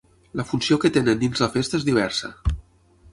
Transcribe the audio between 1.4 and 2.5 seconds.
la festa és diversa.